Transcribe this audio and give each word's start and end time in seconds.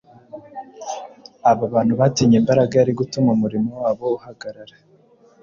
Aba 1.49 1.65
bantu 1.73 1.93
batinye 2.01 2.35
imbaraga 2.41 2.73
yari 2.79 2.93
gutuma 2.99 3.29
umurimo 3.35 3.71
wabo 3.81 4.05
uhagarara 4.17 4.75